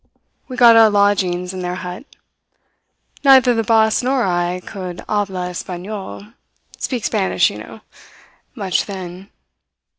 [0.47, 2.05] We got our lodgings in their hut.
[3.23, 6.25] Neither the boss nor I could habla Espanol
[6.79, 7.81] speak Spanish, you know
[8.55, 9.29] much then.